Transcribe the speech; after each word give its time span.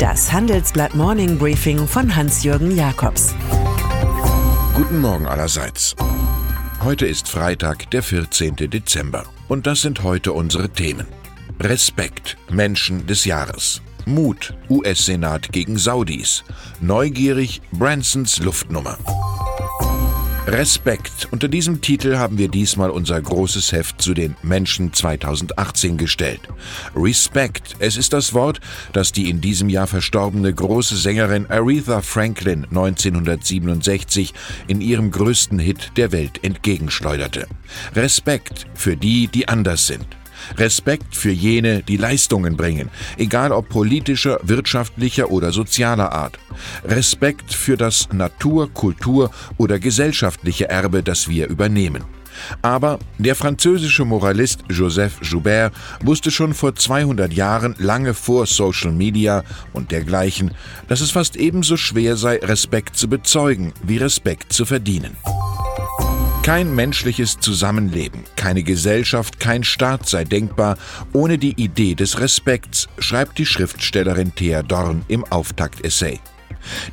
Das 0.00 0.32
Handelsblatt 0.32 0.94
Morning 0.94 1.36
Briefing 1.36 1.86
von 1.86 2.16
Hans-Jürgen 2.16 2.74
Jakobs. 2.74 3.34
Guten 4.74 4.98
Morgen 4.98 5.26
allerseits. 5.26 5.94
Heute 6.82 7.04
ist 7.04 7.28
Freitag, 7.28 7.90
der 7.90 8.02
14. 8.02 8.56
Dezember. 8.56 9.24
Und 9.48 9.66
das 9.66 9.82
sind 9.82 10.02
heute 10.02 10.32
unsere 10.32 10.70
Themen. 10.70 11.06
Respekt, 11.60 12.38
Menschen 12.50 13.06
des 13.06 13.26
Jahres. 13.26 13.82
Mut, 14.06 14.54
US-Senat 14.70 15.52
gegen 15.52 15.76
Saudis. 15.76 16.44
Neugierig, 16.80 17.60
Bransons 17.70 18.38
Luftnummer. 18.38 18.96
Respekt. 20.46 21.28
Unter 21.30 21.48
diesem 21.48 21.80
Titel 21.80 22.16
haben 22.16 22.38
wir 22.38 22.48
diesmal 22.48 22.90
unser 22.90 23.20
großes 23.20 23.72
Heft 23.72 24.00
zu 24.00 24.14
den 24.14 24.36
Menschen 24.42 24.92
2018 24.92 25.96
gestellt. 25.96 26.40
Respect. 26.96 27.76
Es 27.78 27.96
ist 27.96 28.12
das 28.12 28.32
Wort, 28.32 28.60
das 28.92 29.12
die 29.12 29.28
in 29.28 29.40
diesem 29.40 29.68
Jahr 29.68 29.86
verstorbene 29.86 30.52
große 30.52 30.96
Sängerin 30.96 31.46
Aretha 31.50 32.00
Franklin 32.00 32.64
1967 32.64 34.32
in 34.66 34.80
ihrem 34.80 35.10
größten 35.10 35.58
Hit 35.58 35.92
der 35.96 36.10
Welt 36.10 36.42
entgegenschleuderte. 36.42 37.46
Respekt 37.94 38.66
für 38.74 38.96
die, 38.96 39.28
die 39.28 39.46
anders 39.46 39.86
sind. 39.86 40.19
Respekt 40.56 41.16
für 41.16 41.30
jene, 41.30 41.82
die 41.82 41.96
Leistungen 41.96 42.56
bringen, 42.56 42.90
egal 43.16 43.52
ob 43.52 43.68
politischer, 43.68 44.38
wirtschaftlicher 44.42 45.30
oder 45.30 45.52
sozialer 45.52 46.12
Art. 46.12 46.38
Respekt 46.84 47.52
für 47.52 47.76
das 47.76 48.08
Natur-, 48.12 48.70
Kultur- 48.72 49.30
oder 49.56 49.78
gesellschaftliche 49.78 50.68
Erbe, 50.68 51.02
das 51.02 51.28
wir 51.28 51.48
übernehmen. 51.48 52.04
Aber 52.62 52.98
der 53.18 53.34
französische 53.34 54.04
Moralist 54.04 54.60
Joseph 54.68 55.18
Joubert 55.22 55.72
wusste 56.02 56.30
schon 56.30 56.54
vor 56.54 56.74
200 56.74 57.32
Jahren, 57.32 57.74
lange 57.78 58.14
vor 58.14 58.46
Social 58.46 58.92
Media 58.92 59.44
und 59.72 59.90
dergleichen, 59.90 60.52
dass 60.88 61.00
es 61.00 61.10
fast 61.10 61.36
ebenso 61.36 61.76
schwer 61.76 62.16
sei, 62.16 62.38
Respekt 62.38 62.96
zu 62.96 63.08
bezeugen, 63.08 63.72
wie 63.82 63.98
Respekt 63.98 64.52
zu 64.52 64.64
verdienen. 64.64 65.16
Kein 66.50 66.74
menschliches 66.74 67.38
Zusammenleben, 67.38 68.24
keine 68.34 68.64
Gesellschaft, 68.64 69.38
kein 69.38 69.62
Staat 69.62 70.08
sei 70.08 70.24
denkbar 70.24 70.78
ohne 71.12 71.38
die 71.38 71.52
Idee 71.52 71.94
des 71.94 72.18
Respekts, 72.18 72.88
schreibt 72.98 73.38
die 73.38 73.46
Schriftstellerin 73.46 74.34
Thea 74.34 74.64
Dorn 74.64 75.04
im 75.06 75.24
Auftakt-Essay. 75.24 76.18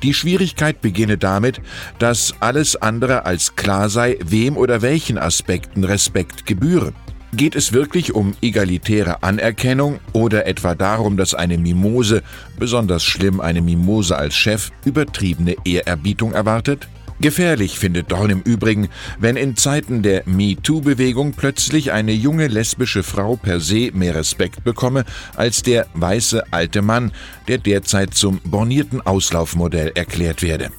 Die 0.03 0.13
Schwierigkeit 0.13 0.79
beginne 0.81 1.17
damit, 1.17 1.59
dass 1.97 2.35
alles 2.39 2.75
andere 2.75 3.25
als 3.25 3.55
klar 3.55 3.89
sei, 3.89 4.19
wem 4.23 4.57
oder 4.57 4.83
welchen 4.83 5.17
Aspekten 5.17 5.83
Respekt 5.83 6.45
gebühre. 6.45 6.93
Geht 7.33 7.55
es 7.55 7.73
wirklich 7.73 8.13
um 8.13 8.35
egalitäre 8.43 9.23
Anerkennung 9.23 9.99
oder 10.13 10.45
etwa 10.45 10.75
darum, 10.75 11.17
dass 11.17 11.33
eine 11.33 11.57
Mimose, 11.57 12.21
besonders 12.59 13.03
schlimm 13.03 13.41
eine 13.41 13.63
Mimose 13.63 14.15
als 14.15 14.35
Chef, 14.35 14.69
übertriebene 14.85 15.55
Ehrerbietung 15.65 16.33
erwartet? 16.33 16.87
Gefährlich 17.19 17.79
findet 17.79 18.11
Dorn 18.11 18.29
im 18.29 18.41
Übrigen, 18.41 18.89
wenn 19.19 19.37
in 19.37 19.55
Zeiten 19.55 20.03
der 20.03 20.23
MeToo-Bewegung 20.27 21.33
plötzlich 21.33 21.91
eine 21.91 22.11
junge 22.11 22.47
lesbische 22.47 23.01
Frau 23.01 23.35
per 23.35 23.59
se 23.59 23.91
mehr 23.93 24.13
Respekt 24.13 24.63
bekomme 24.63 25.03
als 25.35 25.63
der 25.63 25.87
weiße 25.95 26.43
alte 26.51 26.81
Mann, 26.81 27.11
der 27.47 27.57
derzeit 27.57 28.13
zum 28.13 28.39
bornierten 28.43 29.01
Auslaufmodell 29.01 29.91
erklärt 29.95 30.43
werde. 30.43 30.71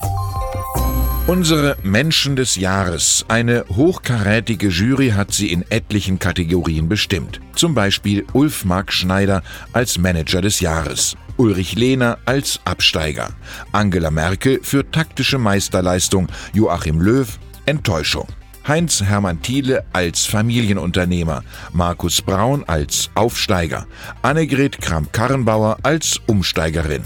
Unsere 1.26 1.76
Menschen 1.82 2.36
des 2.36 2.56
Jahres. 2.56 3.26
Eine 3.28 3.66
hochkarätige 3.68 4.68
Jury 4.68 5.10
hat 5.10 5.34
sie 5.34 5.52
in 5.52 5.62
etlichen 5.68 6.18
Kategorien 6.18 6.88
bestimmt. 6.88 7.40
Zum 7.54 7.74
Beispiel 7.74 8.24
Ulf 8.32 8.64
Mark 8.64 8.92
Schneider 8.92 9.42
als 9.74 9.98
Manager 9.98 10.40
des 10.40 10.60
Jahres. 10.60 11.16
Ulrich 11.38 11.76
Lehner 11.76 12.18
als 12.26 12.60
Absteiger, 12.64 13.30
Angela 13.72 14.10
Merkel 14.10 14.60
für 14.62 14.90
taktische 14.90 15.38
Meisterleistung, 15.38 16.28
Joachim 16.52 17.00
Löw 17.00 17.38
Enttäuschung. 17.64 18.26
Heinz-Hermann 18.66 19.40
Thiele 19.40 19.84
als 19.94 20.26
Familienunternehmer, 20.26 21.42
Markus 21.72 22.20
Braun 22.20 22.64
als 22.66 23.08
Aufsteiger, 23.14 23.86
Annegret 24.20 24.80
Kramp-Karrenbauer 24.80 25.78
als 25.84 26.20
Umsteigerin 26.26 27.02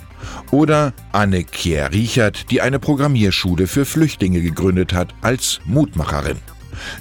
oder 0.50 0.92
Anne-Kier 1.12 1.90
Riechert, 1.92 2.50
die 2.50 2.60
eine 2.60 2.78
Programmierschule 2.78 3.66
für 3.66 3.84
Flüchtlinge 3.84 4.40
gegründet 4.40 4.92
hat, 4.92 5.14
als 5.20 5.60
Mutmacherin. 5.64 6.38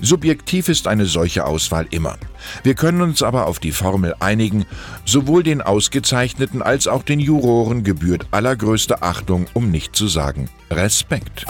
Subjektiv 0.01 0.69
ist 0.69 0.87
eine 0.87 1.05
solche 1.05 1.45
Auswahl 1.45 1.87
immer. 1.91 2.17
Wir 2.63 2.75
können 2.75 3.01
uns 3.01 3.23
aber 3.23 3.47
auf 3.47 3.59
die 3.59 3.71
Formel 3.71 4.15
einigen, 4.19 4.65
sowohl 5.05 5.43
den 5.43 5.61
Ausgezeichneten 5.61 6.61
als 6.61 6.87
auch 6.87 7.03
den 7.03 7.19
Juroren 7.19 7.83
gebührt 7.83 8.27
allergrößte 8.31 9.01
Achtung, 9.01 9.47
um 9.53 9.71
nicht 9.71 9.95
zu 9.95 10.07
sagen 10.07 10.49
Respekt. 10.69 11.45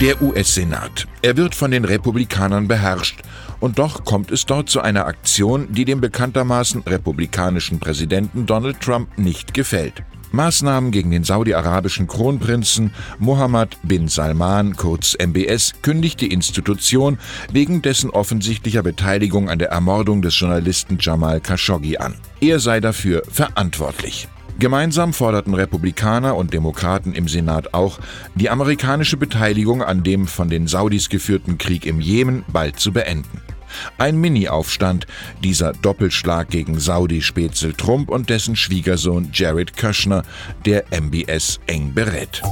Der 0.00 0.22
US-Senat. 0.22 1.08
Er 1.22 1.36
wird 1.36 1.56
von 1.56 1.72
den 1.72 1.84
Republikanern 1.84 2.68
beherrscht, 2.68 3.22
und 3.60 3.80
doch 3.80 4.04
kommt 4.04 4.30
es 4.30 4.46
dort 4.46 4.68
zu 4.68 4.80
einer 4.80 5.06
Aktion, 5.06 5.72
die 5.72 5.84
dem 5.84 6.00
bekanntermaßen 6.00 6.82
republikanischen 6.82 7.80
Präsidenten 7.80 8.46
Donald 8.46 8.80
Trump 8.80 9.18
nicht 9.18 9.54
gefällt. 9.54 10.04
Maßnahmen 10.32 10.90
gegen 10.90 11.10
den 11.10 11.24
saudi-arabischen 11.24 12.06
Kronprinzen 12.06 12.92
Mohammed 13.18 13.76
bin 13.82 14.08
Salman, 14.08 14.76
kurz 14.76 15.14
MBS, 15.14 15.74
kündigt 15.82 16.20
die 16.20 16.32
Institution 16.32 17.18
wegen 17.52 17.82
dessen 17.82 18.10
offensichtlicher 18.10 18.82
Beteiligung 18.82 19.48
an 19.48 19.58
der 19.58 19.70
Ermordung 19.70 20.22
des 20.22 20.38
Journalisten 20.38 20.98
Jamal 21.00 21.40
Khashoggi 21.40 21.98
an. 21.98 22.14
Er 22.40 22.60
sei 22.60 22.80
dafür 22.80 23.22
verantwortlich. 23.30 24.28
Gemeinsam 24.58 25.12
forderten 25.12 25.54
Republikaner 25.54 26.34
und 26.34 26.52
Demokraten 26.52 27.12
im 27.12 27.28
Senat 27.28 27.74
auch, 27.74 28.00
die 28.34 28.50
amerikanische 28.50 29.16
Beteiligung 29.16 29.84
an 29.84 30.02
dem 30.02 30.26
von 30.26 30.50
den 30.50 30.66
Saudis 30.66 31.08
geführten 31.08 31.58
Krieg 31.58 31.86
im 31.86 32.00
Jemen 32.00 32.44
bald 32.52 32.80
zu 32.80 32.92
beenden. 32.92 33.40
Ein 33.98 34.16
Mini-Aufstand, 34.16 35.06
dieser 35.42 35.72
Doppelschlag 35.72 36.48
gegen 36.48 36.78
Saudi-Spätzel 36.78 37.74
Trump 37.74 38.08
und 38.08 38.30
dessen 38.30 38.56
Schwiegersohn 38.56 39.30
Jared 39.32 39.76
Kushner, 39.76 40.22
der 40.64 40.84
MBS 40.90 41.60
eng 41.66 41.92
berät. 41.94 42.42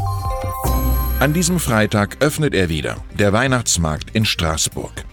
An 1.19 1.32
diesem 1.32 1.59
Freitag 1.59 2.19
öffnet 2.21 2.55
er 2.55 2.69
wieder, 2.69 2.97
der 3.19 3.32
Weihnachtsmarkt 3.32 4.10
in 4.15 4.26
Straßburg. 4.26 5.06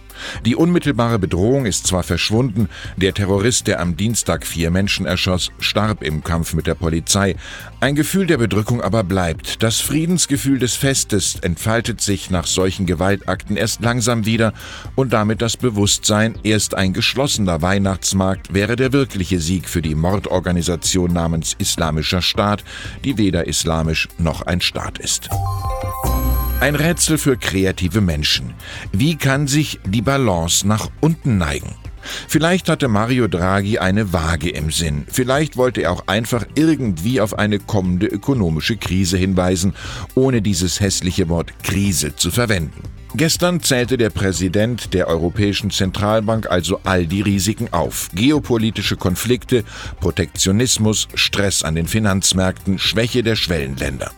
Die 0.44 0.56
unmittelbare 0.56 1.18
Bedrohung 1.18 1.66
ist 1.66 1.86
zwar 1.86 2.02
verschwunden, 2.02 2.68
der 2.96 3.14
Terrorist, 3.14 3.66
der 3.66 3.80
am 3.80 3.96
Dienstag 3.96 4.46
vier 4.46 4.70
Menschen 4.70 5.06
erschoss, 5.06 5.52
starb 5.58 6.02
im 6.02 6.24
Kampf 6.24 6.54
mit 6.54 6.66
der 6.66 6.74
Polizei. 6.74 7.36
Ein 7.80 7.94
Gefühl 7.94 8.26
der 8.26 8.38
Bedrückung 8.38 8.80
aber 8.80 9.04
bleibt. 9.04 9.62
Das 9.62 9.80
Friedensgefühl 9.80 10.58
des 10.58 10.74
Festes 10.74 11.36
entfaltet 11.40 12.00
sich 12.00 12.30
nach 12.30 12.46
solchen 12.46 12.86
Gewaltakten 12.86 13.56
erst 13.56 13.82
langsam 13.82 14.26
wieder 14.26 14.52
und 14.94 15.12
damit 15.12 15.42
das 15.42 15.56
Bewusstsein, 15.56 16.34
erst 16.42 16.74
ein 16.74 16.92
geschlossener 16.92 17.62
Weihnachtsmarkt 17.62 18.54
wäre 18.54 18.76
der 18.76 18.92
wirkliche 18.92 19.40
Sieg 19.40 19.68
für 19.68 19.82
die 19.82 19.94
Mordorganisation 19.94 21.12
namens 21.12 21.54
Islamischer 21.58 22.22
Staat, 22.22 22.64
die 23.04 23.18
weder 23.18 23.46
islamisch 23.46 24.08
noch 24.18 24.42
ein 24.42 24.60
Staat 24.60 24.98
ist. 24.98 25.28
Ein 26.64 26.76
Rätsel 26.76 27.18
für 27.18 27.36
kreative 27.36 28.00
Menschen. 28.00 28.54
Wie 28.90 29.16
kann 29.16 29.46
sich 29.46 29.80
die 29.84 30.00
Balance 30.00 30.66
nach 30.66 30.88
unten 31.02 31.36
neigen? 31.36 31.74
Vielleicht 32.26 32.70
hatte 32.70 32.88
Mario 32.88 33.28
Draghi 33.28 33.76
eine 33.76 34.14
Waage 34.14 34.48
im 34.48 34.70
Sinn. 34.70 35.04
Vielleicht 35.06 35.58
wollte 35.58 35.82
er 35.82 35.92
auch 35.92 36.06
einfach 36.06 36.46
irgendwie 36.54 37.20
auf 37.20 37.38
eine 37.38 37.58
kommende 37.58 38.06
ökonomische 38.06 38.78
Krise 38.78 39.18
hinweisen, 39.18 39.74
ohne 40.14 40.40
dieses 40.40 40.80
hässliche 40.80 41.28
Wort 41.28 41.52
Krise 41.62 42.16
zu 42.16 42.30
verwenden. 42.30 42.80
Gestern 43.14 43.60
zählte 43.60 43.98
der 43.98 44.08
Präsident 44.08 44.94
der 44.94 45.08
Europäischen 45.08 45.70
Zentralbank 45.70 46.50
also 46.50 46.80
all 46.84 47.06
die 47.06 47.20
Risiken 47.20 47.74
auf. 47.74 48.08
Geopolitische 48.14 48.96
Konflikte, 48.96 49.64
Protektionismus, 50.00 51.08
Stress 51.14 51.62
an 51.62 51.74
den 51.74 51.88
Finanzmärkten, 51.88 52.78
Schwäche 52.78 53.22
der 53.22 53.36
Schwellenländer. 53.36 54.12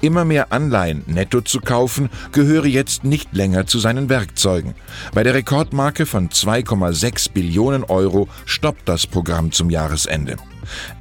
Immer 0.00 0.24
mehr 0.24 0.52
Anleihen 0.52 1.02
netto 1.06 1.40
zu 1.40 1.60
kaufen, 1.60 2.10
gehöre 2.32 2.66
jetzt 2.66 3.04
nicht 3.04 3.34
länger 3.34 3.66
zu 3.66 3.78
seinen 3.78 4.08
Werkzeugen. 4.08 4.74
Bei 5.14 5.22
der 5.22 5.34
Rekordmarke 5.34 6.06
von 6.06 6.28
2,6 6.28 7.32
Billionen 7.32 7.84
Euro 7.84 8.28
stoppt 8.44 8.88
das 8.88 9.06
Programm 9.06 9.52
zum 9.52 9.70
Jahresende. 9.70 10.36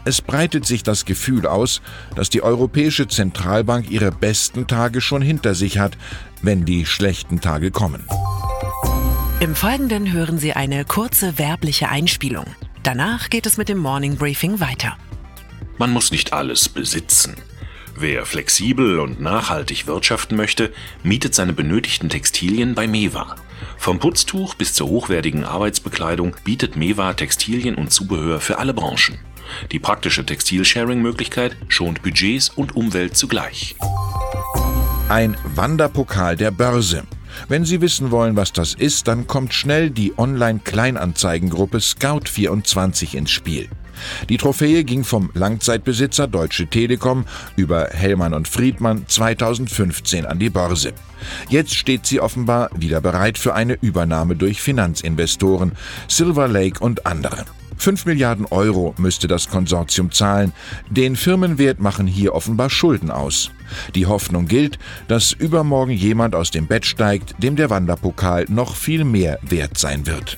Es 0.06 0.22
breitet 0.22 0.66
sich 0.66 0.84
das 0.84 1.06
Gefühl 1.06 1.46
aus, 1.46 1.82
dass 2.16 2.30
die 2.30 2.42
Europäische 2.42 3.08
Zentralbank 3.08 3.90
ihre 3.90 4.12
besten 4.12 4.68
Tage 4.68 5.02
schon 5.02 5.22
hinter 5.22 5.56
sich 5.56 5.78
hat, 5.78 5.98
wenn 6.42 6.66
die 6.66 6.86
schlechten 6.86 7.42
Tage 7.42 7.72
kommen. 7.72 8.04
Im 9.40 9.56
Folgenden 9.56 10.12
hören 10.12 10.38
Sie 10.38 10.54
eine 10.54 10.86
kurze 10.86 11.40
werbliche 11.40 11.90
Einspielung. 11.90 12.46
Danach 12.84 13.30
geht 13.30 13.46
es 13.46 13.58
mit 13.58 13.70
dem 13.70 13.78
Morning 13.78 14.16
Briefing 14.16 14.60
weiter. 14.60 14.98
Man 15.78 15.92
muss 15.92 16.12
nicht 16.12 16.34
alles 16.34 16.70
besitzen. 16.70 17.36
Wer 17.96 18.26
flexibel 18.26 19.00
und 19.00 19.20
nachhaltig 19.20 19.86
wirtschaften 19.88 20.36
möchte, 20.36 20.72
mietet 21.04 21.36
seine 21.36 21.54
benötigten 21.54 22.10
Textilien 22.10 22.74
bei 22.74 22.88
Mewa. 22.88 23.36
Vom 23.78 24.00
Putztuch 24.00 24.56
bis 24.56 24.74
zur 24.74 24.88
hochwertigen 24.88 25.44
Arbeitsbekleidung 25.44 26.36
bietet 26.44 26.76
Mewa 26.76 27.14
Textilien 27.14 27.76
und 27.76 27.92
Zubehör 27.92 28.40
für 28.40 28.58
alle 28.58 28.74
Branchen. 28.74 29.20
Die 29.72 29.80
praktische 29.80 30.26
Textil-Sharing-Möglichkeit 30.26 31.58
schont 31.68 32.02
Budgets 32.02 32.50
und 32.50 32.76
Umwelt 32.76 33.18
zugleich. 33.18 33.76
Ein 35.10 35.36
Wanderpokal 35.56 36.38
der 36.38 36.52
Börse. 36.52 37.04
Wenn 37.50 37.66
Sie 37.66 37.82
wissen 37.82 38.12
wollen, 38.12 38.36
was 38.36 38.54
das 38.54 38.74
ist, 38.74 39.08
dann 39.08 39.28
kommt 39.28 39.54
schnell 39.54 39.90
die 39.90 40.18
Online-Kleinanzeigengruppe 40.18 41.80
Scout24 41.80 43.16
ins 43.16 43.32
Spiel. 43.32 43.70
Die 44.30 44.38
Trophäe 44.38 44.84
ging 44.84 45.04
vom 45.04 45.32
Langzeitbesitzer 45.34 46.28
Deutsche 46.28 46.68
Telekom 46.68 47.26
über 47.56 47.90
Hellmann 47.92 48.34
und 48.34 48.48
Friedmann 48.48 49.06
2015 49.08 50.26
an 50.26 50.40
die 50.40 50.50
Börse. 50.50 50.94
Jetzt 51.50 51.76
steht 51.76 52.06
sie 52.06 52.20
offenbar 52.20 52.70
wieder 52.76 53.02
bereit 53.02 53.38
für 53.38 53.54
eine 53.54 53.78
Übernahme 53.82 54.36
durch 54.36 54.62
Finanzinvestoren, 54.62 55.74
Silver 56.08 56.48
Lake 56.48 56.80
und 56.80 57.06
andere. 57.06 57.46
5 57.82 58.06
Milliarden 58.06 58.46
Euro 58.46 58.94
müsste 59.00 59.28
das 59.28 59.50
Konsortium 59.50 60.12
zahlen. 60.12 60.54
Den 60.92 61.16
Firmenwert 61.16 61.80
machen 61.80 62.06
hier 62.06 62.36
offenbar 62.36 62.70
Schulden 62.70 63.10
aus. 63.10 63.50
Die 63.96 64.06
Hoffnung 64.06 64.48
gilt, 64.48 64.78
dass 65.08 65.32
übermorgen 65.32 65.92
jemand 65.92 66.36
aus 66.36 66.52
dem 66.52 66.68
Bett 66.68 66.86
steigt, 66.86 67.34
dem 67.42 67.56
der 67.56 67.72
Wanderpokal 67.72 68.46
noch 68.50 68.76
viel 68.76 69.04
mehr 69.04 69.40
wert 69.42 69.80
sein 69.80 70.06
wird. 70.06 70.38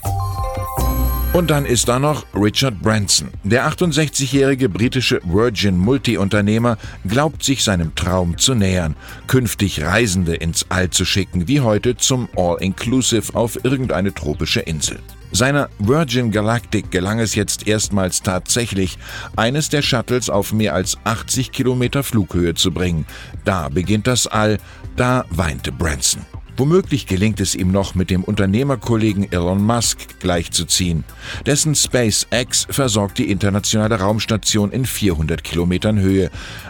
Und 1.34 1.50
dann 1.50 1.66
ist 1.66 1.90
da 1.90 1.98
noch 1.98 2.28
Richard 2.36 2.80
Branson. 2.80 3.30
Der 3.44 3.68
68-jährige 3.68 4.70
britische 4.70 5.20
Virgin 5.24 5.80
Multi-Unternehmer 5.80 6.78
glaubt 7.08 7.44
sich 7.44 7.64
seinem 7.64 7.96
Traum 7.96 8.38
zu 8.38 8.54
nähern, 8.54 8.96
künftig 9.26 9.82
Reisende 9.82 10.36
ins 10.36 10.68
All 10.70 10.92
zu 10.92 11.06
schicken, 11.06 11.48
wie 11.48 11.62
heute 11.62 11.98
zum 11.98 12.30
All-Inclusive 12.36 13.34
auf 13.34 13.66
irgendeine 13.66 14.14
tropische 14.14 14.60
Insel. 14.60 15.00
Seiner 15.32 15.70
Virgin 15.80 16.30
Galactic 16.30 16.92
gelang 16.92 17.20
es 17.20 17.34
jetzt 17.34 17.66
erstmals 17.66 18.22
tatsächlich, 18.22 19.00
eines 19.36 19.70
der 19.70 19.82
Shuttles 19.82 20.30
auf 20.30 20.54
mehr 20.54 20.76
als 20.76 21.00
80 21.04 21.52
Kilometer 21.52 22.04
Flughöhe 22.04 22.54
zu 22.54 22.72
bringen. 22.72 23.08
Da 23.44 23.70
beginnt 23.70 24.06
das 24.06 24.28
All, 24.28 24.60
da 24.96 25.26
weinte 25.32 25.72
Branson. 25.72 26.24
Womöglich 26.56 27.08
gelingt 27.08 27.40
es 27.40 27.56
ihm 27.56 27.72
noch, 27.72 27.96
mit 27.96 28.12
dem 28.12 28.24
Unternehmerkollegen 28.24 29.32
Elon 29.32 29.64
Musk 29.64 30.20
gleichzuziehen. 30.20 31.04
Dessen 31.48 31.74
SpaceX 31.74 32.68
versorgt 32.70 33.18
die 33.18 33.32
internationale 33.32 34.00
Raumstation 34.00 34.72
in 34.72 34.86
400 34.86 35.44
Kilometern 35.44 36.00
Höhe. 36.00 36.30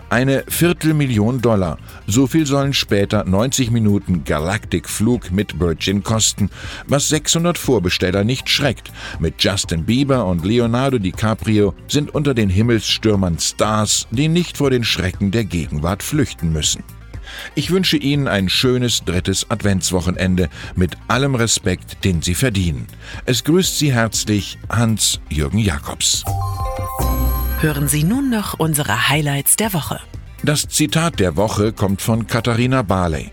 Eine 0.10 0.46
Viertelmillion 0.48 1.42
Dollar. 1.42 1.80
So 2.08 2.28
viel 2.28 2.46
sollen 2.46 2.74
später 2.74 3.26
90 3.26 3.72
Minuten 3.72 4.24
Galactic-Flug 4.24 5.32
mit 5.32 5.60
Virgin 5.60 6.02
kosten, 6.02 6.50
was 6.88 7.10
600 7.10 7.58
Vorbesteller 7.58 8.24
nicht 8.24 8.50
schreckt. 8.50 8.92
Mit 9.20 9.44
Justin 9.44 9.84
Bieber 9.84 10.26
und 10.26 10.46
Leonardo 10.46 10.98
DiCaprio 10.98 11.74
sind 11.88 12.16
unter 12.16 12.34
den 12.34 12.50
Himmelsstürmern 12.50 13.38
Stars, 13.40 14.08
die 14.12 14.30
nicht 14.30 14.58
vor 14.58 14.70
den 14.70 14.86
Schrecken 14.86 15.32
der 15.32 15.44
Gegenwart 15.44 16.04
flüchten 16.04 16.54
müssen. 16.54 16.84
Ich 17.56 17.72
wünsche 17.72 17.98
Ihnen 17.98 18.28
ein 18.28 18.50
schönes 18.50 19.04
drittes 19.06 19.50
Adventswochenende 19.50 20.50
mit 20.76 20.98
allem 21.08 21.36
Respekt, 21.36 22.04
den 22.04 22.22
Sie 22.22 22.36
verdienen. 22.36 22.88
Es 23.26 23.44
grüßt 23.44 23.78
Sie 23.78 23.94
herzlich 23.94 24.58
Hans-Jürgen 24.70 25.60
Jakobs. 25.60 26.24
Hören 27.60 27.88
Sie 27.88 28.04
nun 28.04 28.30
noch 28.30 28.60
unsere 28.60 29.10
Highlights 29.10 29.56
der 29.56 29.74
Woche. 29.74 30.00
Das 30.44 30.68
Zitat 30.68 31.20
der 31.20 31.38
Woche 31.38 31.72
kommt 31.72 32.02
von 32.02 32.28
Katharina 32.28 32.82
Barley. 32.82 33.32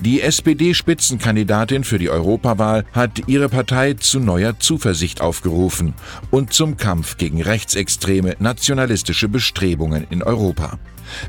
Die 0.00 0.20
SPD-Spitzenkandidatin 0.20 1.84
für 1.84 1.98
die 1.98 2.10
Europawahl 2.10 2.84
hat 2.92 3.26
ihre 3.26 3.48
Partei 3.48 3.94
zu 3.94 4.20
neuer 4.20 4.58
Zuversicht 4.58 5.20
aufgerufen 5.20 5.94
und 6.30 6.52
zum 6.52 6.76
Kampf 6.76 7.16
gegen 7.16 7.42
rechtsextreme 7.42 8.36
nationalistische 8.38 9.28
Bestrebungen 9.28 10.06
in 10.10 10.22
Europa. 10.22 10.78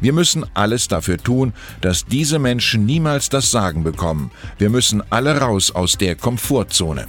Wir 0.01 0.13
müssen 0.13 0.45
alles 0.53 0.87
dafür 0.87 1.17
tun, 1.17 1.53
dass 1.81 2.05
diese 2.05 2.39
Menschen 2.39 2.85
niemals 2.85 3.29
das 3.29 3.51
Sagen 3.51 3.83
bekommen. 3.83 4.31
Wir 4.57 4.69
müssen 4.69 5.03
alle 5.09 5.39
raus 5.39 5.71
aus 5.71 5.97
der 5.97 6.15
Komfortzone. 6.15 7.07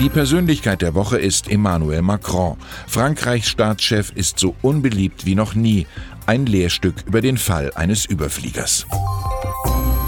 Die 0.00 0.10
Persönlichkeit 0.10 0.82
der 0.82 0.94
Woche 0.94 1.18
ist 1.18 1.48
Emmanuel 1.50 2.02
Macron. 2.02 2.58
Frankreichs 2.86 3.48
Staatschef 3.48 4.12
ist 4.14 4.38
so 4.38 4.54
unbeliebt 4.60 5.24
wie 5.24 5.34
noch 5.34 5.54
nie. 5.54 5.86
Ein 6.26 6.44
Lehrstück 6.44 6.96
über 7.06 7.22
den 7.22 7.38
Fall 7.38 7.72
eines 7.74 8.04
Überfliegers. 8.04 8.84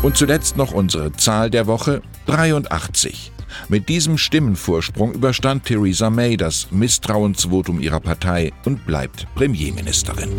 Und 0.03 0.17
zuletzt 0.17 0.59
noch 0.59 0.73
unsere 0.73 1.13
Zahl 1.13 1.49
der 1.49 1.67
Woche 1.67 2.03
83. 2.27 3.33
Mit 3.69 3.89
diesem 3.89 4.19
Stimmenvorsprung 4.19 5.15
überstand 5.15 5.65
Theresa 5.65 6.11
May 6.11 6.37
das 6.37 6.71
Misstrauensvotum 6.71 7.81
ihrer 7.81 8.01
Partei 8.01 8.53
und 8.65 8.85
bleibt 8.87 9.27
Premierministerin. 9.35 10.31